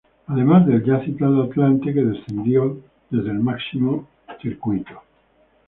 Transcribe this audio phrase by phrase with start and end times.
[0.25, 2.79] Además del ya citado Atlante que descendió
[3.11, 4.07] desde el máximo
[4.41, 4.99] circuito.